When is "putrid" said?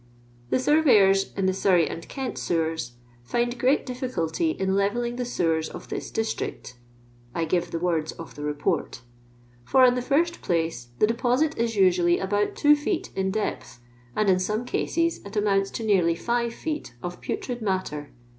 17.21-17.61